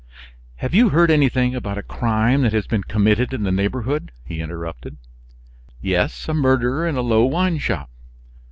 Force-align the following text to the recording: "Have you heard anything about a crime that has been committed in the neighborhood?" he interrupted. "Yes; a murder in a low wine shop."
"Have 0.55 0.73
you 0.73 0.89
heard 0.89 1.11
anything 1.11 1.53
about 1.53 1.77
a 1.77 1.83
crime 1.83 2.41
that 2.41 2.53
has 2.53 2.65
been 2.65 2.81
committed 2.83 3.35
in 3.35 3.43
the 3.43 3.51
neighborhood?" 3.51 4.11
he 4.25 4.41
interrupted. 4.41 4.97
"Yes; 5.79 6.27
a 6.27 6.33
murder 6.33 6.87
in 6.87 6.95
a 6.95 7.01
low 7.01 7.23
wine 7.23 7.59
shop." 7.59 7.87